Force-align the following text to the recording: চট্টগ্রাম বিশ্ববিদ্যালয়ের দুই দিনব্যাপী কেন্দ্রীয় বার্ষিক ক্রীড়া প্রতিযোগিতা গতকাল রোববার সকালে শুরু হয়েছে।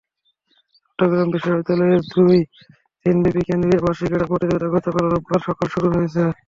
চট্টগ্রাম 0.99 1.27
বিশ্ববিদ্যালয়ের 1.33 2.01
দুই 2.13 2.37
দিনব্যাপী 3.05 3.41
কেন্দ্রীয় 3.47 3.81
বার্ষিক 3.83 4.07
ক্রীড়া 4.09 4.29
প্রতিযোগিতা 4.29 4.67
গতকাল 4.75 5.05
রোববার 5.07 5.41
সকালে 5.47 5.69
শুরু 5.73 5.87
হয়েছে। 5.93 6.21